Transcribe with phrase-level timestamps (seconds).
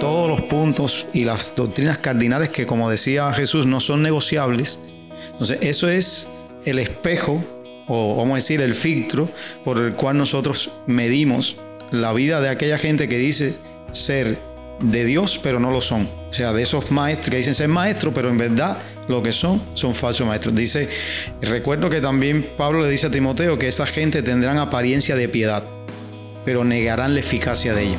[0.00, 4.80] todos los puntos y las doctrinas cardinales que, como decía Jesús, no son negociables.
[5.32, 6.30] Entonces, eso es
[6.64, 7.42] el espejo,
[7.88, 9.28] o vamos a decir, el filtro
[9.64, 11.56] por el cual nosotros medimos
[11.90, 13.56] la vida de aquella gente que dice
[13.92, 14.38] ser
[14.80, 16.08] de Dios, pero no lo son.
[16.30, 18.78] O sea, de esos maestros que dicen ser maestros, pero en verdad
[19.08, 20.54] lo que son son falsos maestros.
[20.54, 20.88] Dice,
[21.40, 25.64] recuerdo que también Pablo le dice a Timoteo que esa gente tendrán apariencia de piedad,
[26.44, 27.98] pero negarán la eficacia de ella.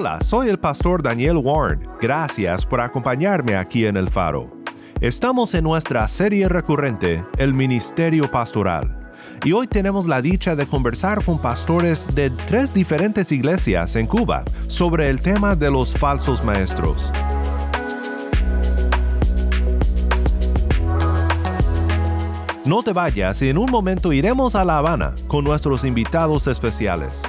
[0.00, 1.80] Hola, soy el pastor Daniel Warren.
[2.00, 4.48] Gracias por acompañarme aquí en El Faro.
[5.00, 9.10] Estamos en nuestra serie recurrente, El Ministerio Pastoral.
[9.44, 14.44] Y hoy tenemos la dicha de conversar con pastores de tres diferentes iglesias en Cuba
[14.68, 17.12] sobre el tema de los falsos maestros.
[22.64, 27.20] No te vayas y en un momento iremos a La Habana con nuestros invitados especiales.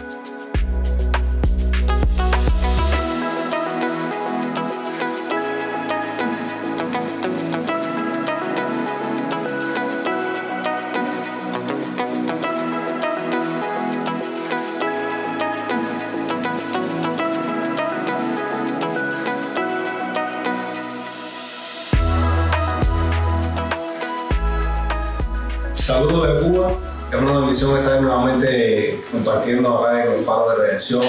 [29.30, 31.04] Compartiendo acá con el Faro de Redención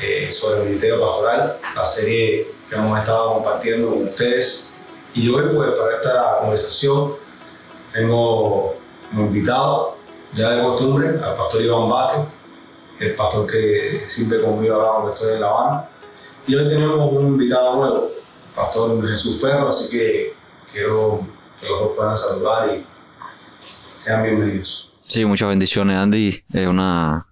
[0.00, 4.74] eh, sobre el Ministerio Pastoral, la serie que hemos estado compartiendo con ustedes.
[5.14, 7.14] Y hoy, pues, para esta conversación,
[7.92, 8.76] tengo
[9.08, 9.96] como invitado,
[10.34, 12.26] ya de costumbre, al pastor Iván Vázquez,
[13.00, 15.88] el pastor que siempre conmigo acá cuando estoy en La Habana.
[16.46, 20.34] Y hoy tenemos un invitado nuevo, el pastor Jesús Ferro, así que
[20.70, 21.20] quiero
[21.58, 22.86] que los dos puedan saludar y
[23.98, 24.87] sean bienvenidos.
[25.08, 26.44] Sí, muchas bendiciones, Andy.
[26.52, 27.26] Es una,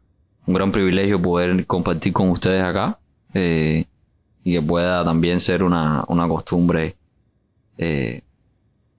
[0.47, 2.98] un gran privilegio poder compartir con ustedes acá
[3.34, 3.84] eh,
[4.42, 6.97] y que pueda también ser una, una costumbre
[7.76, 8.22] eh,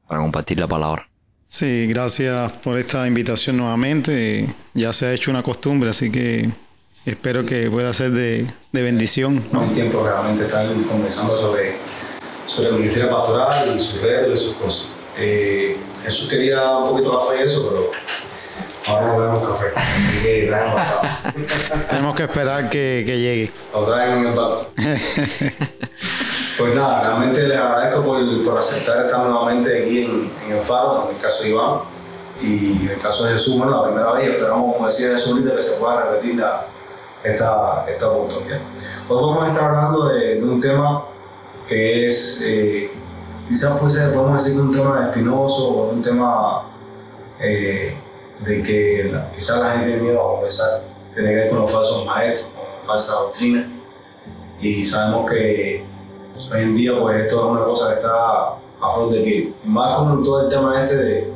[0.08, 1.10] para compartir la palabra.
[1.48, 4.46] Sí, gracias por esta invitación nuevamente.
[4.76, 6.48] Ya se ha hecho una costumbre, así que
[7.04, 9.44] espero que pueda ser de, de bendición.
[9.52, 11.78] No hay tiempo realmente estar conversando sobre,
[12.46, 14.92] sobre el ministerio pastoral y sus redes y sus cosas.
[15.18, 17.92] Eh, Jesús quería dar un poquito de café y eso, pero
[18.88, 19.66] ahora no tenemos café.
[19.76, 20.52] Así que.
[21.90, 23.52] Tenemos que esperar que, que llegue.
[23.74, 24.70] Lo traen en el plato.
[26.58, 31.08] Pues nada, realmente les agradezco por, por aceptar estar nuevamente aquí en, en el Faro,
[31.08, 31.82] en el caso de Iván
[32.42, 35.56] y en el caso de Jesús, bueno, la primera vez, esperamos, como decía Jesús, ahorita,
[35.56, 36.66] que se pueda repetir la,
[37.24, 38.60] esta, esta oportunidad.
[39.08, 41.06] Hoy vamos a estar hablando de, de un tema
[41.68, 42.92] que es, eh,
[43.48, 46.64] quizás pues, podemos decir que un tema espinoso o un tema
[47.40, 47.98] eh,
[48.46, 50.84] de que la, quizás la gente miedo a conversar,
[51.14, 53.72] tiene que ver con los falsos maestros, con la falsa doctrina.
[54.60, 55.86] Y sabemos que
[56.52, 58.50] hoy en día pues esto es una cosa que está
[58.82, 59.56] a flor de piel.
[59.64, 61.34] Más con todo el tema este de,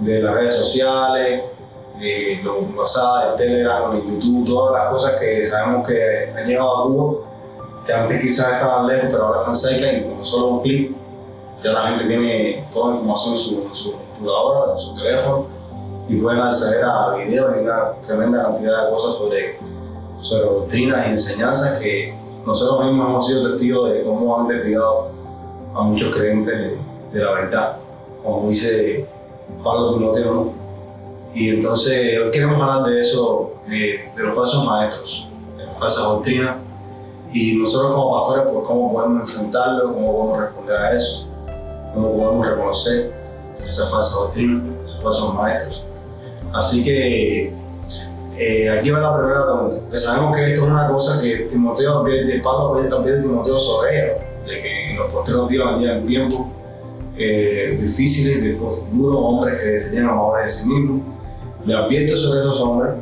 [0.00, 1.44] de las redes sociales,
[1.98, 6.78] de los WhatsApp, el Telegram, el YouTube, todas las cosas que sabemos que han llegado
[6.78, 7.14] a Cuba,
[7.86, 10.92] que antes quizás estaban lejos, pero ahora están cerca y con solo un clic
[11.62, 15.59] ya la gente tiene toda la información en su, en su computadora, en su teléfono
[16.10, 19.58] y pueden acceder a videos y una tremenda cantidad de cosas sobre,
[20.44, 22.12] doctrinas y enseñanzas que
[22.44, 25.06] nosotros mismos hemos sido testigos de cómo han desviado
[25.72, 26.78] a muchos creyentes de,
[27.12, 27.76] de la verdad,
[28.24, 29.06] como dice
[29.62, 30.52] Pablo Timoteo, ¿no?
[31.32, 36.02] Y entonces hoy queremos hablar de eso, eh, de los falsos maestros, de las falsas
[36.02, 36.56] doctrinas,
[37.32, 41.28] y nosotros como pastores, pues cómo podemos enfrentarlo, cómo podemos responder a eso,
[41.94, 43.12] cómo podemos reconocer
[43.54, 45.89] esas falsas doctrinas, esos falsos maestros.
[46.52, 47.52] Así que
[48.36, 52.40] eh, aquí va la primera pregunta, sabemos que esto es una cosa que Timoteo, de
[52.42, 56.50] Pablo también Timoteo sobre de que en los posteriores días, en el tiempo,
[57.16, 61.02] eh, difíciles del futuro, hombres que tenían amores de sí mismos.
[61.66, 62.94] Le advierte sobre esos hombres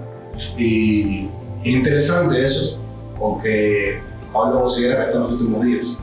[0.56, 1.28] y
[1.64, 2.78] es interesante eso,
[3.18, 4.00] porque
[4.32, 6.02] Pablo considera que están los últimos días,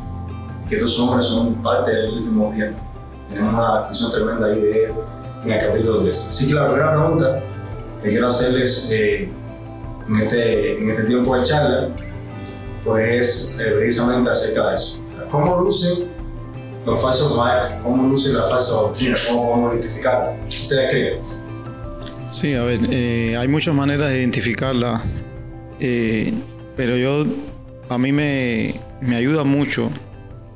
[0.69, 2.73] que estos hombres son parte de los últimos días.
[3.29, 4.93] Tenemos una descripción tremenda ahí de él
[5.45, 6.27] en el capítulo 3.
[6.29, 7.43] Así que la primera pregunta
[8.03, 9.29] que quiero hacerles eh,
[10.07, 11.89] en, este, en este tiempo de charla,
[12.83, 15.03] pues eh, precisamente acerca de eso.
[15.31, 16.09] ¿Cómo lucen
[16.85, 17.79] los falsos maestros?
[17.83, 19.15] ¿Cómo luce la falsa doctrina?
[19.27, 20.37] ¿Cómo podemos identificarla?
[20.47, 21.19] ¿Ustedes creen?
[22.27, 25.01] Sí, a ver, eh, hay muchas maneras de identificarla,
[25.79, 26.33] eh,
[26.75, 27.23] pero yo,
[27.87, 29.91] a mí me, me ayuda mucho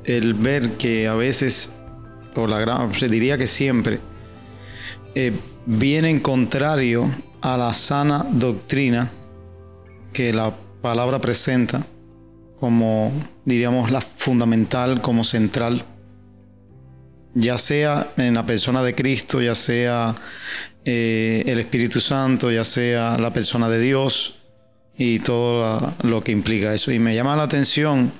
[0.04, 1.72] el ver que a veces,
[2.34, 4.00] o la gran, se diría que siempre,
[5.14, 5.32] eh,
[5.66, 7.10] viene en contrario
[7.40, 9.10] a la sana doctrina
[10.12, 11.86] que la palabra presenta
[12.60, 13.10] como,
[13.46, 15.82] diríamos, la fundamental, como central,
[17.34, 20.14] ya sea en la persona de Cristo, ya sea
[20.84, 24.36] eh, el Espíritu Santo, ya sea la persona de Dios
[24.96, 26.92] y todo lo que implica eso.
[26.92, 28.12] Y me llama la atención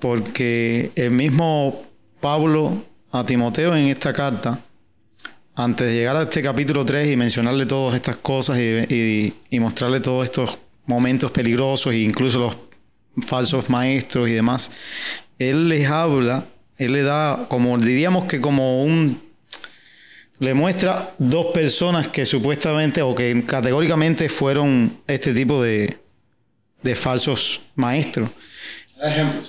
[0.00, 1.82] porque el mismo
[2.20, 4.60] Pablo a Timoteo en esta carta,
[5.62, 10.24] antes de llegar a este capítulo 3 y mencionarle todas estas cosas y, mostrarle todos
[10.24, 12.56] estos momentos peligrosos e incluso los
[13.26, 14.70] falsos maestros y demás,
[15.38, 16.46] él les habla,
[16.78, 19.20] él le da como diríamos que como un
[20.38, 25.98] le muestra dos personas que supuestamente o que categóricamente fueron este tipo de,
[26.82, 28.30] de falsos maestros.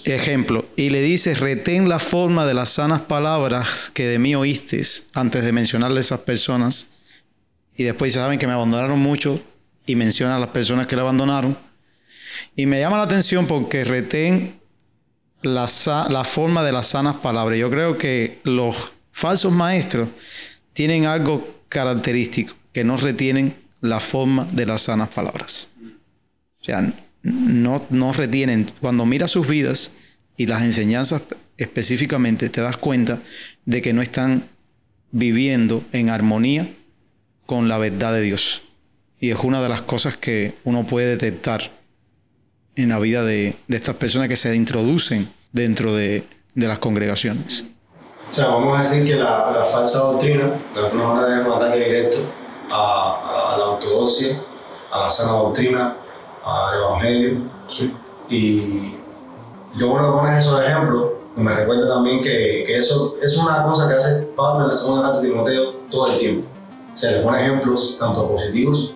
[0.06, 0.66] Ejemplo.
[0.76, 4.82] Y le dice, retén la forma de las sanas palabras que de mí oíste
[5.14, 6.92] antes de mencionarle a esas personas.
[7.76, 9.42] Y después saben que me abandonaron mucho
[9.86, 11.58] y menciona a las personas que le abandonaron.
[12.56, 14.60] Y me llama la atención porque retén
[15.42, 15.70] la,
[16.10, 17.60] la forma de las sanas palabras.
[17.60, 18.76] Yo creo que los
[19.12, 20.10] falsos maestros
[20.74, 25.70] tienen algo característico, que no retienen la forma de las sanas palabras.
[26.62, 28.72] O sea, no, no retienen.
[28.82, 29.94] Cuando miras sus vidas
[30.38, 31.24] y las enseñanzas
[31.58, 33.20] específicamente, te das cuenta
[33.66, 34.50] de que no están
[35.12, 36.68] viviendo en armonía
[37.46, 38.64] con la verdad de Dios.
[39.20, 41.72] Y es una de las cosas que uno puede detectar
[42.76, 46.24] en la vida de, de estas personas que se introducen dentro de,
[46.56, 47.66] de las congregaciones.
[48.30, 51.80] O sea, vamos a decir que la, falsa doctrina de alguna manera es un ataque
[51.80, 52.18] directo
[52.72, 54.38] a, a, la ortodoxia,
[54.90, 55.98] a la sana doctrina,
[56.44, 57.52] al evangelio.
[57.68, 57.96] Sí.
[58.30, 58.96] Y
[59.78, 63.88] yo bueno que pones esos ejemplos, me recuerda también que, que, eso es una cosa
[63.88, 66.48] que hace Pablo en la segunda carta de Timoteo todo el tiempo.
[66.94, 68.96] O sea, le pone ejemplos tanto positivos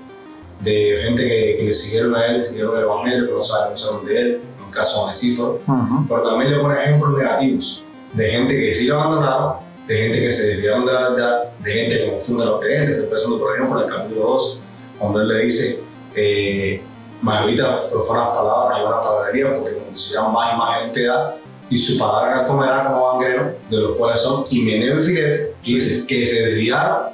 [0.59, 4.21] de gente que, que le siguieron a él, siguieron el evangelio, pero no saben, de
[4.21, 6.05] él, en el caso de Onesíforo, uh -huh.
[6.07, 7.83] pero también le pone ejemplos negativos
[8.13, 9.55] de gente que sí lo abandonaron,
[9.87, 12.95] de gente que se desviaron de la verdad, de gente que confunde a los creyentes.
[12.95, 14.59] Estoy pensando, por ejemplo, en el capítulo 2,
[14.99, 15.83] cuando él le dice,
[16.15, 16.81] eh,
[17.21, 21.35] Margarita profanas palabras y buenas palabrerías porque consideran más y más entidad
[21.69, 26.05] y su palabra comerá como gangreno, de los cuales son Himeneo y Filete, y dice
[26.05, 27.07] que se desviaron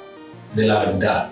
[0.54, 1.30] de la verdad,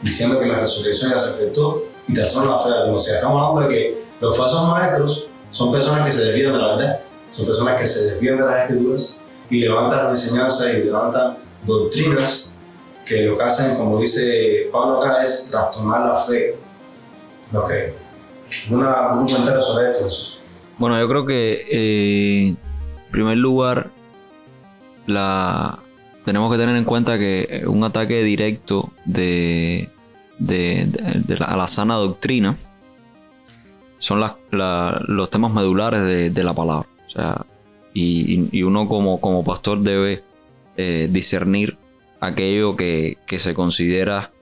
[0.00, 3.42] diciendo que la resurrección ya se efectuó y trastornan la fe de O sea, estamos
[3.42, 7.00] hablando de que los falsos maestros son personas que se desvían de la verdad
[7.32, 9.18] son personas que se desvían de las escrituras
[9.48, 12.50] y levantan enseñanzas y levantan doctrinas
[13.06, 16.56] que lo que hacen, como dice Pablo acá, es trastornar la fe.
[17.52, 17.72] Ok.
[18.70, 20.40] Una, un sobre esto.
[20.78, 22.56] Bueno, yo creo que eh, en
[23.10, 23.90] primer lugar
[26.24, 29.88] tenemos que tener en cuenta que un ataque directo de,
[30.38, 30.88] de,
[31.38, 32.56] la, a la sana doctrina
[33.98, 36.88] son los temas medulares de, la palabra.
[37.06, 37.46] O sea,
[37.94, 40.22] y, uno como, pastor debe
[40.76, 41.76] eh, discernir
[42.20, 44.32] aquello que, que, se considera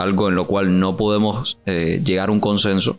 [0.00, 2.98] algo en lo cual no podemos eh, llegar a un consenso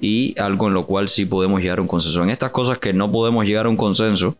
[0.00, 2.22] y algo en lo cual sí podemos llegar a un consenso.
[2.22, 4.36] En estas cosas que no podemos llegar a un consenso,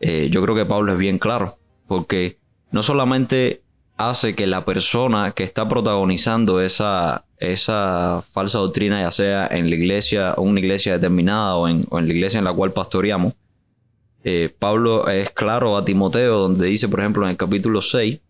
[0.00, 2.38] eh, yo creo que Pablo es bien claro, porque
[2.70, 3.62] no solamente
[3.96, 9.76] hace que la persona que está protagonizando esa, esa falsa doctrina, ya sea en la
[9.76, 13.34] iglesia o una iglesia determinada o en, la iglesia en la cual pastoreamos,
[14.24, 18.20] eh, Pablo es claro a Timoteo, donde dice, por ejemplo, en el capítulo 6,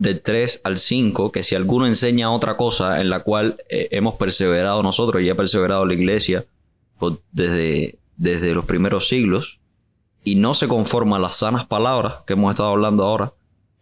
[0.00, 4.14] del 3 al 5, que si alguno enseña otra cosa en la cual eh, hemos
[4.14, 6.46] perseverado nosotros y ha perseverado la iglesia
[6.98, 9.58] pues, desde, desde los primeros siglos,
[10.24, 13.34] y no se conforma a las sanas palabras que hemos estado hablando ahora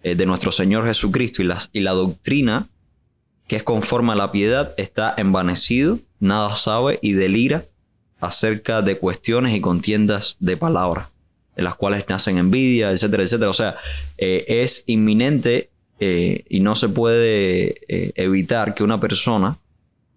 [0.02, 2.66] eh, de nuestro Señor Jesucristo y, las, y la doctrina
[3.46, 7.64] que es conforme a la piedad está envanecido, nada sabe y delira
[8.20, 11.08] acerca de cuestiones y contiendas de palabras
[11.56, 13.50] en las cuales nacen envidia, etcétera, etcétera.
[13.50, 13.76] O sea,
[14.16, 19.58] eh, es inminente eh, y no se puede eh, evitar que una persona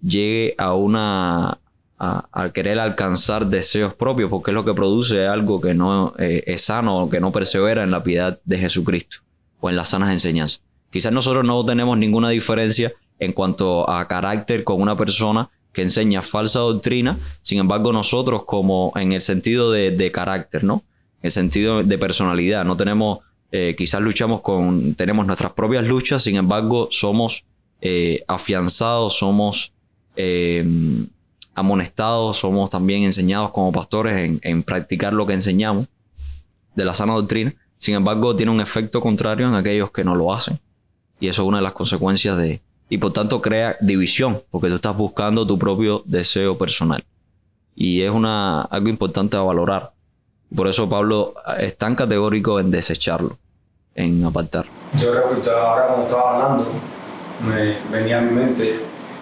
[0.02, 1.58] llegue a una
[1.98, 7.08] a, querer alcanzar deseos propios, porque es lo que produce algo que no es sano,
[7.12, 9.18] que no persevera en la piedad de Jesucristo
[9.60, 10.64] o en las sanas enseñanzas.
[10.90, 16.22] Quizás nosotros no tenemos ninguna diferencia en cuanto a carácter con una persona que enseña
[16.22, 20.84] falsa doctrina, sin embargo nosotros como en el sentido de, carácter, ¿no?
[21.22, 23.20] En el sentido de personalidad, no tenemos,
[23.52, 27.44] eh, quizás luchamos con, tenemos nuestras propias luchas, sin embargo somos
[27.82, 29.74] eh, afianzados, somos
[30.16, 30.66] eh,
[31.54, 35.88] amonestados, somos también enseñados como pastores en, en practicar lo que enseñamos
[36.76, 40.34] de la sana doctrina, sin embargo tiene un efecto contrario en aquellos que no lo
[40.34, 40.60] hacen.
[41.20, 44.76] Y eso es una de las consecuencias de, y por tanto crea división, porque tú
[44.76, 47.04] estás buscando tu propio deseo personal.
[47.76, 49.94] Y es una, algo importante a valorar.
[50.56, 53.38] Por eso Pablo es tan categórico en desecharlo,
[53.96, 54.66] en apartar.
[55.00, 56.66] Yo recuerdo ahora cuando estaba hablando,
[57.48, 58.80] me venía a mi mente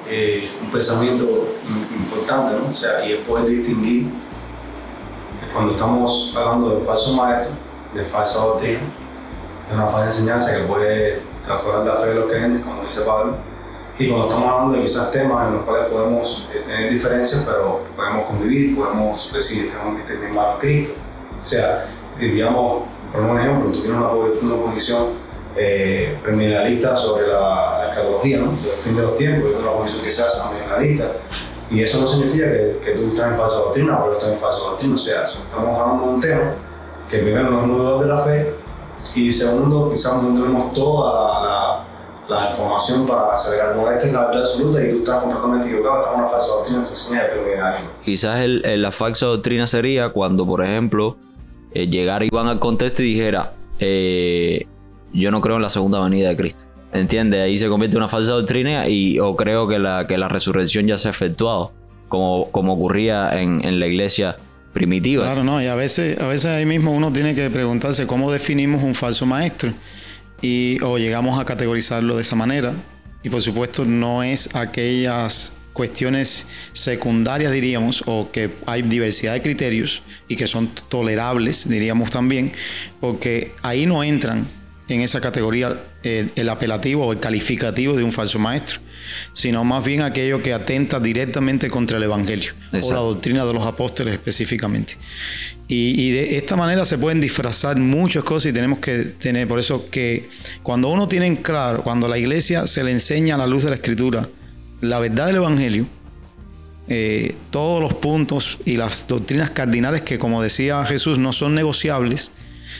[0.07, 1.55] eh, un pensamiento
[1.95, 2.71] importante, ¿no?
[2.71, 4.07] O sea, y es poder distinguir
[5.53, 7.55] cuando estamos hablando de falso maestro,
[7.93, 8.81] de falsa doctrina,
[9.69, 13.35] de una falsa enseñanza que puede transformar la fe de los creyentes, como dice Pablo,
[13.97, 17.81] y cuando estamos hablando de quizás temas en los cuales podemos eh, tener diferencias, pero
[17.95, 20.93] podemos convivir, podemos decir que tenemos que tener a Cristo.
[21.43, 21.87] O sea,
[22.19, 25.09] digamos, por un ejemplo, tú tienes una, una posición
[25.55, 26.17] eh,
[26.95, 28.51] sobre la, la escatología, ¿no?
[28.51, 31.11] el fin de los tiempos, y una posición quizás amillenalista.
[31.71, 34.37] Y eso no significa que, que, tú estás en falsa doctrina o que estás en
[34.37, 34.95] falsa doctrina.
[34.95, 36.55] O sea, estamos hablando de un tema
[37.09, 38.53] que primero no es un de la fe
[39.15, 41.69] y segundo, quizás no tenemos toda la
[42.29, 43.89] la información para saber algo.
[43.89, 46.83] Esta es la verdad absoluta y tú estás completamente equivocado, estás en una falsa doctrina,
[46.83, 47.73] te enseña de
[48.05, 51.17] Quizás el, la falsa doctrina sería cuando, por ejemplo,
[51.73, 54.65] eh, llegara Iván al contexto y dijera, eh,
[55.13, 56.63] yo no creo en la segunda venida de Cristo.
[56.91, 57.41] ¿Entiendes?
[57.41, 60.87] Ahí se convierte en una falsa doctrina y o creo que la, que la resurrección
[60.87, 61.71] ya se ha efectuado,
[62.07, 64.37] como, como ocurría en, en la iglesia
[64.73, 65.23] primitiva.
[65.23, 68.83] Claro, no, y a veces, a veces ahí mismo uno tiene que preguntarse cómo definimos
[68.83, 69.71] un falso maestro
[70.41, 72.73] y, o llegamos a categorizarlo de esa manera.
[73.21, 80.01] Y por supuesto no es aquellas cuestiones secundarias, diríamos, o que hay diversidad de criterios
[80.27, 82.51] y que son tolerables, diríamos también,
[82.99, 84.45] porque ahí no entran
[84.89, 88.81] en esa categoría eh, el apelativo o el calificativo de un falso maestro,
[89.31, 93.65] sino más bien aquello que atenta directamente contra el Evangelio o la doctrina de los
[93.65, 94.97] apóstoles específicamente.
[95.69, 99.89] Y, de esta manera se pueden disfrazar muchas cosas y tenemos que tener, por eso
[99.89, 100.27] que
[100.61, 103.69] cuando uno tiene en claro, cuando la iglesia se le enseña a la luz de
[103.69, 104.27] la escritura
[104.81, 105.87] la verdad del Evangelio,
[106.87, 112.31] eh, todos los puntos y las doctrinas cardinales que como decía Jesús no son negociables,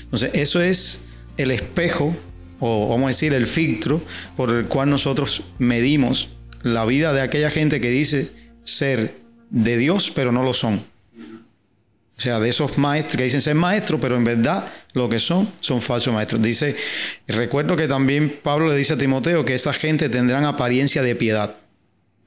[0.04, 1.06] entonces eso es
[1.38, 2.16] el espejo,
[2.60, 4.02] o vamos a decir el filtro,
[4.36, 6.30] por el cual nosotros medimos
[6.64, 8.32] la vida de aquella gente que dice
[8.64, 9.18] ser
[9.50, 10.84] de Dios, pero no lo son.
[12.20, 15.50] O sea, de esos maestros que dicen ser maestros, pero en verdad lo que son
[15.62, 16.42] son falsos maestros.
[16.42, 16.76] Dice,
[17.28, 21.56] recuerdo que también Pablo le dice a Timoteo que esa gente tendrán apariencia de piedad,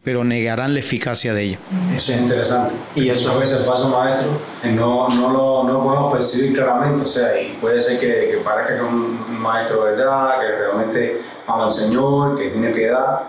[0.05, 1.59] pero negarán la eficacia de ella.
[1.95, 2.75] Eso es interesante.
[2.97, 4.31] Y eso muchas veces el falso maestro
[4.65, 7.03] no, no, lo, no lo podemos percibir claramente.
[7.03, 10.49] O sea, y puede ser que, que parezca que es un maestro de verdad, que
[10.49, 13.23] realmente ama al Señor, que tiene piedad,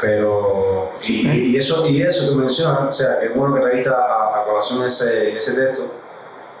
[0.00, 0.92] pero.
[1.08, 4.40] Y, y eso, y eso que menciona, o sea, que es bueno que trajiste a,
[4.40, 5.92] a colación ese, ese texto,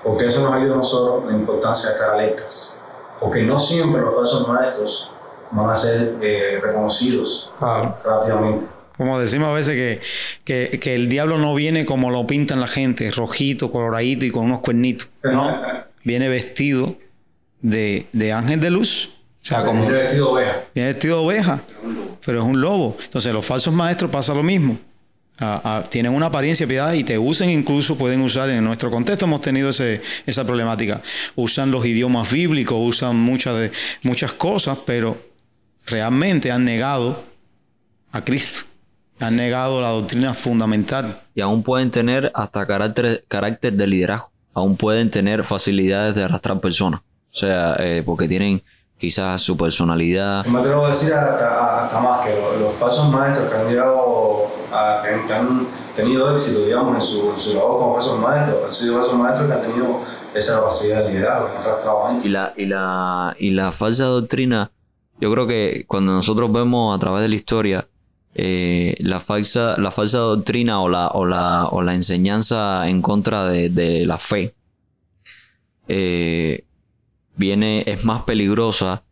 [0.02, 2.78] porque eso nos ayuda a nosotros la importancia de estar alertas.
[3.20, 5.12] Porque no siempre los falsos maestros
[5.52, 10.00] van a ser eh, reconocidos rápidamente como decimos a veces
[10.44, 14.44] que, que, el diablo no viene como lo pintan la gente, rojito, coloradito y con
[14.44, 15.08] unos cuernitos.
[15.22, 15.60] No,
[16.04, 16.98] viene vestido
[17.60, 19.10] de, de ángel de luz.
[19.42, 20.64] O sea, como, viene vestido de oveja.
[20.74, 21.62] Viene vestido de oveja,
[22.24, 22.96] pero es un lobo.
[23.02, 24.78] Entonces los falsos maestros pasa lo mismo.
[25.88, 29.70] tienen una apariencia piedad y te usan incluso, pueden usar en nuestro contexto hemos tenido
[29.70, 31.02] ese, esa problemática.
[31.34, 33.72] Usan los idiomas bíblicos, usan muchas, de,
[34.02, 35.16] muchas cosas, pero
[35.86, 37.24] realmente han negado
[38.12, 38.71] a Cristo
[39.22, 41.20] han negado la doctrina fundamental.
[41.34, 44.30] Y aún pueden tener hasta carácter, carácter de liderazgo.
[44.54, 47.00] Aún pueden tener facilidades de arrastrar personas.
[47.00, 48.62] O sea, eh, porque tienen
[48.98, 50.44] quizás su personalidad.
[50.46, 55.32] Me atrevo a decir hasta, más que los, falsos maestros que han llegado a, que,
[55.32, 59.18] han tenido éxito, digamos, en su, en su labor como falsos maestros, han sido falsos
[59.18, 60.00] maestros que han tenido
[60.34, 64.70] esa capacidad de liderazgo, que han arrastrado y la, y, la, y la falsa doctrina,
[65.20, 67.88] yo creo que cuando nosotros vemos a través de la historia,
[68.34, 73.46] eh, la, falsa, la falsa doctrina o la, o la, o la enseñanza en contra
[73.46, 74.54] de, la fe
[75.88, 76.64] eh,
[77.36, 79.02] viene, es más peligrosa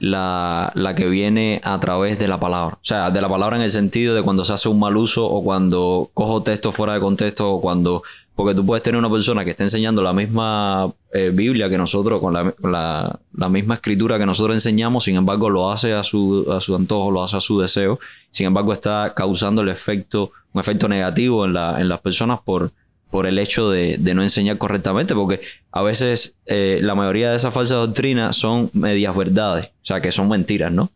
[0.00, 2.76] la, la, que viene a través de la palabra.
[2.76, 5.24] O sea, de la palabra en el sentido de cuando se hace un mal uso
[5.24, 8.02] o cuando cojo texto fuera de contexto o cuando...
[8.34, 12.20] Porque tú puedes tener una persona que está enseñando la misma eh, Biblia que nosotros,
[12.20, 16.44] con, la, la, la, misma escritura que nosotros enseñamos, sin embargo lo hace a su,
[16.52, 18.00] a su antojo, lo hace a su deseo,
[18.32, 22.72] sin embargo está causando el efecto, un efecto negativo en, la, en las personas por,
[23.14, 27.36] por el hecho de, de, no enseñar correctamente, porque a veces eh, la mayoría de
[27.36, 30.90] esas falsas doctrinas son medias verdades, o sea, que son mentiras, ¿no?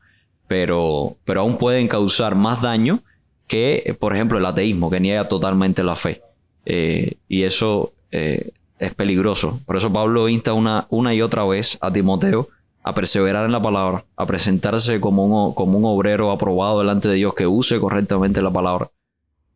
[0.49, 2.99] Pero, pero aún pueden causar más daño
[3.47, 6.23] que, por ejemplo, el ateísmo, que niega totalmente la fe.
[6.71, 9.61] Eh, y eso eh, es peligroso.
[9.67, 12.49] Por eso Pablo insta una, una y otra vez a Timoteo
[12.85, 17.15] a perseverar en la palabra, a presentarse como un, como un obrero aprobado delante de
[17.15, 18.91] Dios que use correctamente la palabra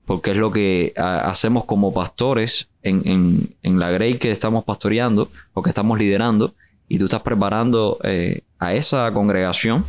[0.05, 5.63] porque es lo que hacemos como pastores en, en, la Grey que estamos pastoreando o
[5.63, 6.55] que estamos liderando,
[6.89, 9.85] y tú estás preparando eh, a esa congregación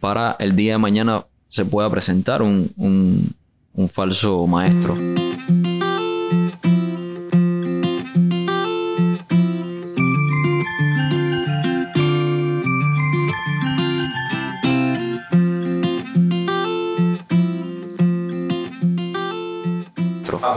[0.00, 4.96] para el día de mañana se pueda presentar un, un falso maestro.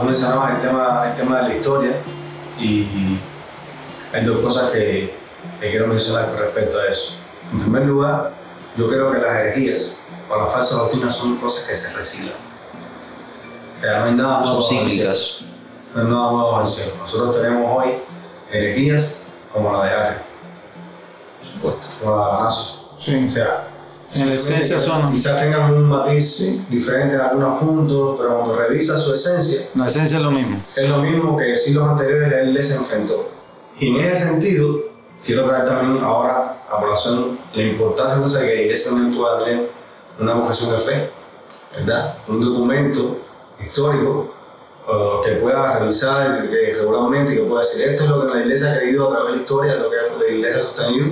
[0.04, 1.92] Mencionabas el tema, el tema de la historia
[2.58, 3.18] y
[4.12, 5.16] hay dos cosas que,
[5.60, 7.16] que quiero mencionar con respecto a eso.
[7.52, 8.32] En primer lugar,
[8.76, 12.34] yo creo que las herejías o las falsas doctrinas son cosas que se reciclan.
[13.82, 15.40] no hay nada son cíclicas.
[15.94, 18.02] No hay nada nuevo Nosotros tenemos hoy
[18.50, 20.16] herejías como la de Ari.
[21.38, 21.86] Por supuesto.
[22.00, 22.94] Como la de Anaso.
[22.98, 23.26] Sí.
[23.28, 23.68] O sea,
[24.14, 25.12] en la esencia son.
[25.12, 29.68] Quizás tengan un matiz diferente en algunos puntos, pero cuando revisas su esencia.
[29.74, 30.62] La esencia es lo mismo.
[30.68, 33.28] Es lo mismo que si los anteriores él les enfrentó.
[33.78, 34.80] Y en ese sentido,
[35.24, 39.44] quiero traer también ahora a población la importancia entonces de que la iglesia también pueda
[39.44, 39.70] tener
[40.18, 41.10] una confesión de fe,
[41.76, 42.18] ¿verdad?
[42.26, 43.18] Un documento
[43.64, 44.34] histórico
[44.86, 48.40] uh, que pueda revisar eh, regularmente y que pueda decir esto es lo que la
[48.40, 51.06] iglesia ha querido a través de la historia, lo que la iglesia ha sostenido,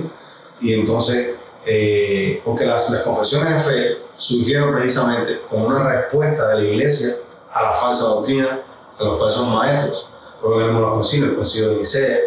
[0.59, 1.35] y entonces
[1.69, 7.15] eh, porque las, las, confesiones de fe surgieron precisamente como una respuesta de la iglesia
[7.51, 8.61] a la falsa doctrina,
[8.97, 10.09] a los falsos maestros.
[10.41, 12.17] Porque vemos los concilios, el concilio de Nicea,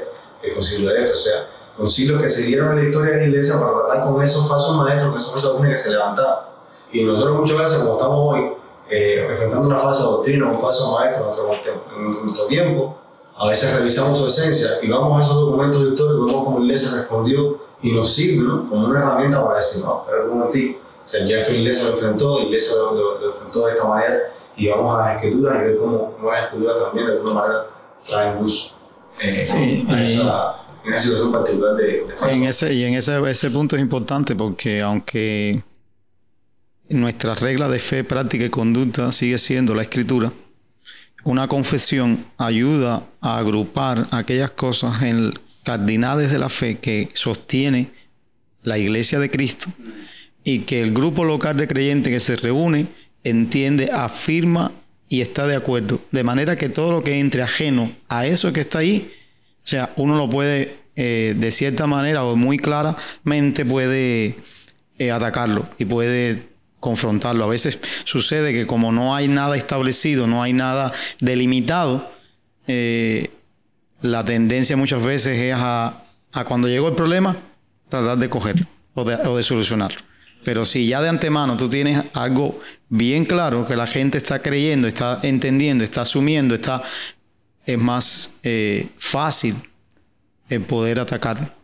[0.43, 3.27] el concilio de Éfeso, o sea, concilios que se dieron en la historia de la
[3.29, 6.45] iglesia para tratar con esos falsos maestros, con esas falsas doctrinas que se levantaban.
[6.93, 8.53] Y nosotros muchas veces, como estamos hoy,
[8.91, 12.99] eh, enfrentando una falsa doctrina, un falso maestro en nuestro, en nuestro tiempo,
[13.39, 16.91] a veces revisamos su esencia y vamos a esos documentos históricos, vemos cómo la iglesia
[16.99, 18.69] respondió y nos sirve ¿no?
[18.69, 21.95] como una herramienta para decir, no, pero un momentito, o sea, ya esto iglesia lo
[21.95, 24.19] enfrentó, iglesia lo, lo, lo, enfrentó de esta manera
[24.57, 27.67] y vamos a las escrituras y ver cómo nuevas escrituras también de alguna manera
[28.07, 28.75] traen luz
[29.23, 33.31] eh, sí, a esa, en esa situación particular de, de en ese Y en ese,
[33.31, 35.63] ese punto es importante porque aunque
[36.89, 40.33] nuestra regla de fe, práctica y conducta sigue siendo la escritura,
[41.25, 45.33] una confesión ayuda a agrupar aquellas cosas en
[45.71, 47.91] cardinales de la fe que sostiene
[48.65, 49.69] la iglesia de Cristo
[50.43, 52.87] y que el grupo local de creyentes que se reúne
[53.23, 54.73] entiende, afirma
[55.09, 56.01] y está de acuerdo.
[56.11, 59.13] De manera que todo lo que entre ajeno a eso que está ahí,
[59.63, 64.35] o sea, uno lo puede eh, de cierta manera o muy claramente puede
[64.99, 66.49] eh, atacarlo y puede
[66.81, 67.45] confrontarlo.
[67.45, 72.11] A veces sucede que como no hay nada establecido, no hay nada delimitado,
[72.67, 73.31] eh,
[74.03, 77.37] la tendencia muchas veces es a, a, cuando llegó el problema,
[77.89, 80.01] tratar de cogerlo o de, o de solucionarlo.
[80.45, 84.89] Pero si ya de antemano tú tienes algo bien claro que la gente está creyendo,
[84.89, 86.83] está entendiendo, está asumiendo, está,
[87.67, 89.55] es más eh, fácil
[90.49, 91.55] el poder atacar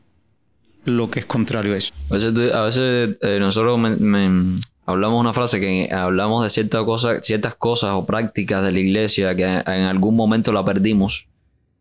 [0.84, 1.92] lo que es contrario a eso.
[2.10, 7.24] A veces, a veces eh, nosotros me, hablamos una frase que hablamos de ciertas cosas,
[7.26, 11.26] ciertas cosas o prácticas de la iglesia que en algún momento la perdimos.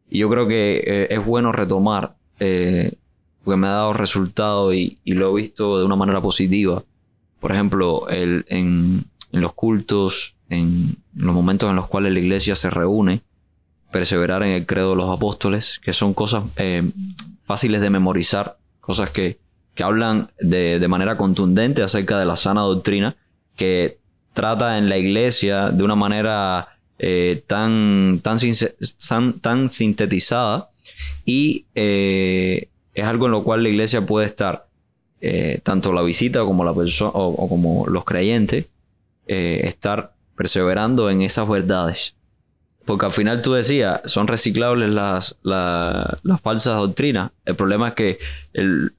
[0.09, 2.93] Y yo creo que eh, es bueno retomar, eh,
[3.43, 6.83] porque me ha dado resultado y, lo he visto de una manera positiva.
[7.39, 12.55] Por ejemplo, el, en, en los cultos, en los momentos en los cuales la iglesia
[12.55, 13.21] se reúne,
[13.91, 16.83] perseverar en el credo de los apóstoles, que son cosas eh,
[17.45, 19.39] fáciles de memorizar, cosas que,
[19.73, 23.15] que hablan de, de, manera contundente acerca de la sana doctrina,
[23.55, 23.99] que
[24.33, 28.37] trata en la iglesia de una manera eh, tan, tan,
[29.41, 30.69] tan, sintetizada
[31.25, 34.67] y eh, es algo en lo cual la iglesia puede estar,
[35.21, 38.67] eh, tanto la visita como la persona o, como los creyentes,
[39.67, 42.15] estar perseverando en esas verdades.
[42.85, 47.31] porque al final tú decías, son reciclables las, la- las falsas doctrinas.
[47.45, 48.19] El problema es que
[48.53, 48.93] el,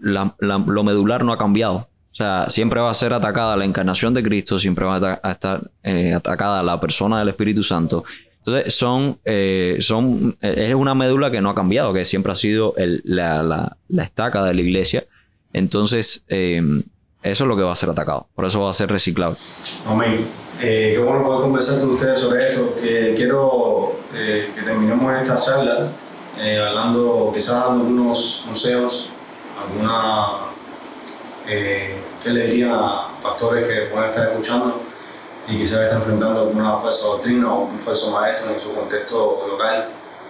[0.00, 1.88] la- lo medular no ha cambiado.
[2.16, 5.60] O sea, siempre va a ser atacada la encarnación de Cristo, siempre va a, estar
[5.82, 8.04] eh, atacada la persona del Espíritu Santo.
[8.38, 12.34] Entonces, son, eh, son, eh, es una médula que no ha cambiado, que siempre ha
[12.34, 15.04] sido el- la, la- la estaca de la iglesia.
[15.52, 16.62] Entonces, eh,
[17.22, 18.28] eso es lo que va a ser atacado.
[18.34, 19.36] Por eso va a ser reciclable.
[19.86, 20.26] Amén.
[20.62, 22.74] Eh, qué bueno poder conversar con ustedes sobre esto.
[22.76, 25.88] Que quiero eh, que terminemos esta charla
[26.38, 29.10] eh, hablando, quizás dando algunos consejos,
[29.60, 30.45] alguna,
[31.48, 34.82] eh, ¿qué le dirían a pastores que puedan estar escuchando
[35.48, 39.88] y quizás están enfrentando alguna falsa doctrina o un falso maestro en su contexto local?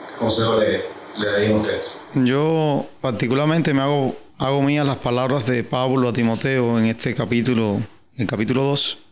[0.09, 0.73] ¿Qué consejo le,
[1.21, 2.03] le darían ustedes?
[2.15, 7.81] Yo particularmente me hago, hago mías las palabras de Pablo a Timoteo en este capítulo,
[8.17, 9.06] el capítulo 2.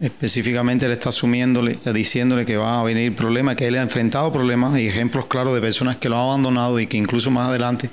[0.00, 4.78] Específicamente él está asumiéndole, diciéndole que va a venir problemas, que él ha enfrentado problemas
[4.78, 7.90] y ejemplos claros de personas que lo han abandonado y que incluso más adelante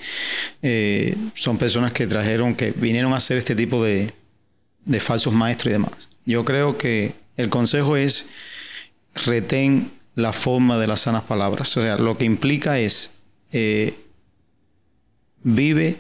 [0.62, 4.14] eh, son personas que trajeron, que vinieron a hacer este tipo de,
[4.86, 5.92] de falsos maestros y demás.
[6.26, 8.30] Yo creo que el consejo es
[9.26, 11.76] retén la forma de las sanas palabras.
[11.76, 13.16] O sea, lo que implica es
[13.52, 14.00] eh,
[15.44, 15.98] vive,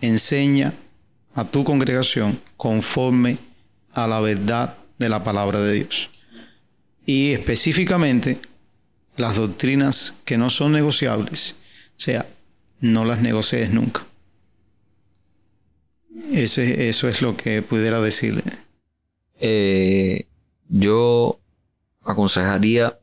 [0.00, 0.74] enseña
[1.34, 3.38] a tu congregación conforme
[3.92, 6.10] a la verdad de la palabra de Dios.
[7.04, 8.40] Y específicamente
[9.16, 11.56] las doctrinas que no son negociables,
[11.90, 12.26] o sea,
[12.80, 14.04] no las negocies nunca.
[16.32, 18.42] Ese, eso es lo que pudiera decirle.
[19.38, 20.26] Eh,
[20.68, 21.38] yo
[22.04, 22.98] aconsejaría,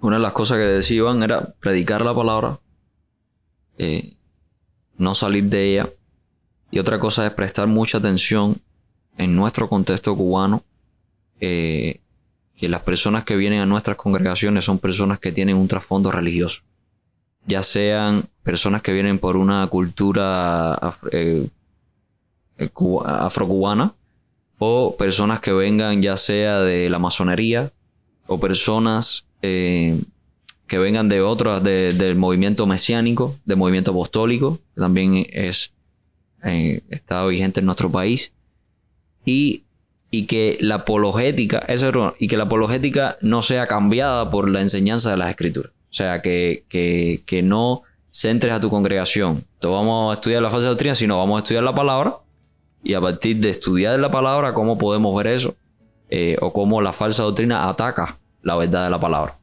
[0.00, 2.60] una de las cosas que decía Iván era predicar la palabra,
[3.78, 4.16] eh,
[4.98, 5.88] no salir de ella.
[6.70, 8.60] Y otra cosa es prestar mucha atención
[9.16, 10.62] en nuestro contexto cubano,
[11.40, 12.00] eh,
[12.56, 16.62] que las personas que vienen a nuestras congregaciones son personas que tienen un trasfondo religioso.
[17.46, 20.78] Ya sean personas que vienen por una cultura
[21.12, 21.46] eh,
[22.58, 23.94] eh, cuba- afrocubana,
[24.58, 27.72] o personas que vengan ya sea de la masonería
[28.26, 35.26] o personas que vengan de otras de- del movimiento mesiánico, del movimiento apostólico, que también
[35.30, 35.72] es
[36.42, 38.32] está vigente en nuestro país
[39.24, 39.62] y,
[40.10, 44.48] y que la apologética eso es error, y que la apologética no sea cambiada por
[44.48, 49.44] la enseñanza de las escrituras, o sea que, que, que no centres a tu congregación,
[49.62, 52.14] no vamos a estudiar la falsa doctrina, sino vamos a estudiar la palabra
[52.82, 55.56] y a partir de estudiar la palabra, cómo podemos ver eso,
[56.08, 59.36] eh, o cómo la falsa doctrina ataca la verdad de la palabra.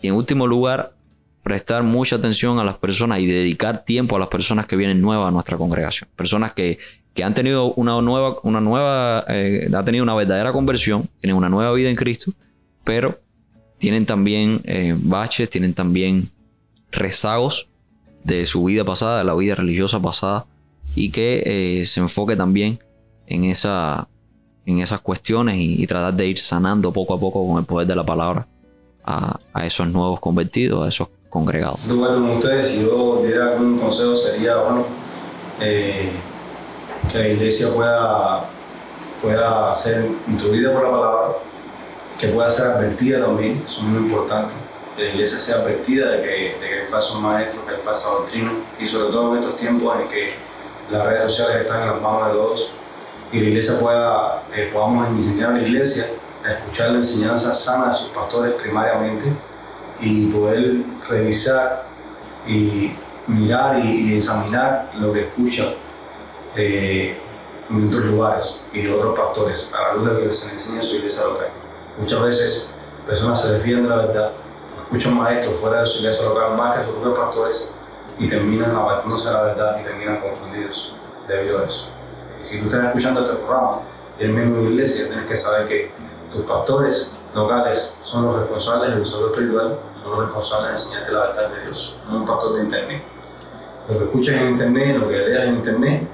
[0.00, 0.94] Y en último lugar,
[1.42, 5.28] prestar mucha atención a las personas y dedicar tiempo a las personas que vienen nuevas
[5.28, 6.08] a nuestra congregación.
[6.16, 6.78] Personas que,
[7.18, 11.48] que han tenido una nueva, una nueva, eh, ha tenido una verdadera conversión, tienen una
[11.48, 12.30] nueva vida en Cristo,
[12.84, 13.18] pero
[13.76, 16.30] tienen también eh, baches, tienen también
[16.92, 17.66] rezagos
[18.22, 20.46] de su vida pasada, de la vida religiosa pasada,
[20.94, 22.78] y que eh, se enfoque también
[23.26, 24.06] en, esa,
[24.64, 27.88] en esas cuestiones y, y tratar de ir sanando poco a poco con el poder
[27.88, 28.46] de la palabra
[29.04, 31.84] a, a esos nuevos convertidos, a esos congregados.
[31.90, 34.86] Acuerdo con ustedes, si yo diera algún consejo sería, bueno,
[35.60, 36.12] eh,
[37.10, 38.44] que la iglesia pueda,
[39.22, 41.28] pueda ser instruida por la palabra,
[42.18, 44.52] que pueda ser advertida también, eso es muy importante,
[44.96, 48.10] que la iglesia sea advertida de que, de que hay falsos maestros, que hay falsa
[48.10, 50.34] doctrina, y sobre todo en estos tiempos en que
[50.90, 52.74] las redes sociales están en las manos de todos,
[53.32, 56.04] y la iglesia pueda, eh, podamos enseñar a la iglesia
[56.44, 59.32] a escuchar la enseñanza sana de sus pastores primariamente,
[60.00, 61.86] y poder revisar
[62.46, 62.92] y
[63.26, 65.64] mirar y, y examinar lo que escucha
[66.58, 67.16] eh,
[67.70, 70.54] en otros lugares y de otros pastores a la luz de lo que se les
[70.54, 71.48] enseña en su iglesia local.
[71.98, 72.70] Muchas veces
[73.06, 74.32] personas se desvían de la verdad,
[74.82, 77.72] escuchan maestros fuera de su iglesia local más que sus propios pastores
[78.18, 80.96] y terminan apartándose de la verdad y terminan confundidos
[81.28, 81.92] debido a eso.
[82.42, 83.82] Si tú estás escuchando este programa
[84.18, 85.92] y eres miembro de iglesia, tienes que saber que
[86.32, 91.20] tus pastores locales son los responsables del desarrollo espiritual, son los responsables de enseñarte la
[91.20, 93.02] verdad de Dios, no un pastor de internet.
[93.88, 96.08] Lo que escuchas en internet, lo que leas en internet,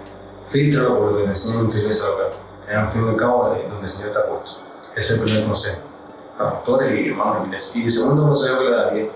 [0.48, 2.30] filtralo por lo que te enseñan en tu iglesia local.
[2.68, 4.60] Es al fin al cabo de donde el Señor ha puesto.
[4.94, 5.82] Es el primer consejo
[6.38, 7.80] para pastores y hermanos de.
[7.80, 9.08] Y el segundo consejo que le daría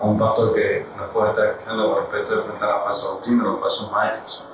[0.00, 3.06] a un pastor que nos puede estar escuchando con respecto a enfrentar la falsa
[3.44, 4.44] los falsos maestros,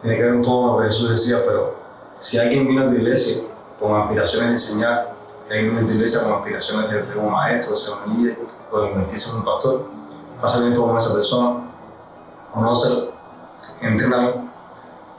[0.00, 1.76] tiene que ver un poco con lo que Jesús decía, pero
[2.20, 5.14] si alguien vino a tu iglesia con aspiraciones de enseñar,
[5.46, 8.16] si alguien vino a tu iglesia con aspiraciones de ser un maestro, de ser un
[8.16, 8.38] líder,
[8.70, 9.86] o de convertirse en un pastor,
[10.40, 11.70] pasa tiempo con esa persona,
[12.52, 13.12] conócelo,
[13.80, 14.47] entrénalo,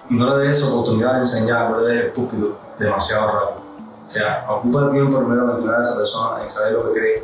[0.10, 3.62] y no le des oportunidad de enseñar, no le des el púlpito demasiado rápido.
[4.08, 7.00] O sea, ocupa el tiempo primero en entrenar a esa persona, en saber lo que
[7.00, 7.24] cree,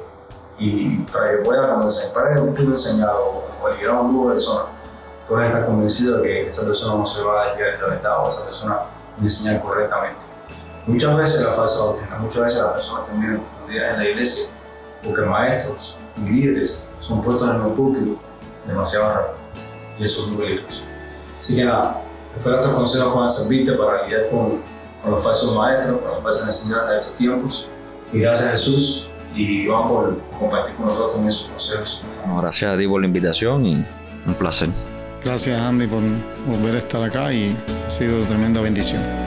[0.59, 4.33] y para que pueda, cuando se pare un punto enseñado o liderar un grupo de
[4.35, 4.65] personas,
[5.27, 8.25] puedan estar convencidos de que esa persona no se va a desviar de la verdad
[8.25, 10.25] o esa persona a enseñar correctamente.
[10.85, 14.49] Muchas veces la falsa doctrina, muchas veces las personas terminan confundidas en la iglesia
[15.03, 18.21] porque maestros y líderes son puestos en el público
[18.67, 19.35] demasiado rápido
[19.97, 20.83] y eso es muy peligroso.
[21.41, 22.01] Así que nada,
[22.37, 24.61] espero estos consejos puedan servirte para lidiar con,
[25.01, 27.69] con los falsos maestros, con las falsas enseñanzas de estos tiempos.
[28.13, 32.03] Y gracias a Jesús y vamos por compartir con nosotros también sus consejos.
[32.23, 33.85] Bueno, gracias a ti por la invitación y
[34.25, 34.69] un placer.
[35.23, 36.01] Gracias Andy por
[36.47, 39.24] volver a estar acá y ha sido tremenda bendición.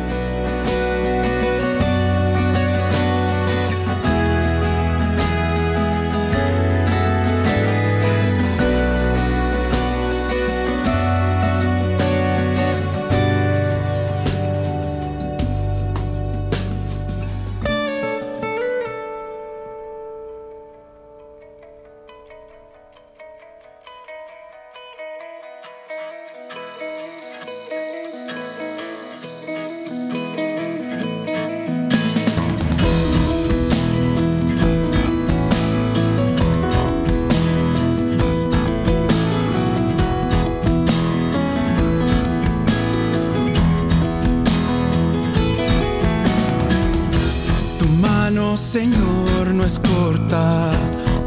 [48.39, 50.71] Mano, Señor, no es corta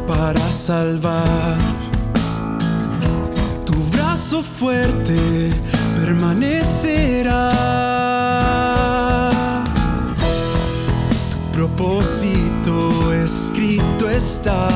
[0.07, 1.57] para salvar.
[3.65, 5.49] Tu brazo fuerte
[5.97, 7.51] permanecerá.
[11.29, 14.69] Tu propósito escrito está.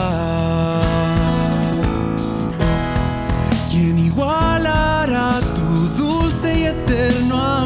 [3.70, 7.65] ¿Quién igualará tu dulce y eterno amor?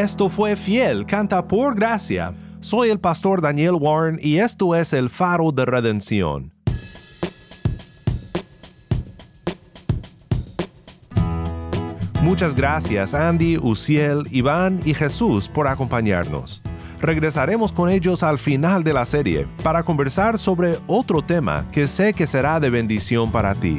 [0.00, 2.32] Esto fue Fiel, canta por gracia.
[2.60, 6.54] Soy el pastor Daniel Warren y esto es el faro de redención.
[12.22, 16.62] Muchas gracias Andy, Uciel, Iván y Jesús por acompañarnos.
[17.02, 22.14] Regresaremos con ellos al final de la serie para conversar sobre otro tema que sé
[22.14, 23.78] que será de bendición para ti.